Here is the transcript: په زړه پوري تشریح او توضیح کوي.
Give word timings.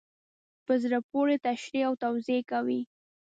په 0.65 0.73
زړه 0.83 0.97
پوري 1.09 1.37
تشریح 1.47 1.83
او 1.87 1.93
توضیح 2.03 2.41
کوي. 2.51 2.81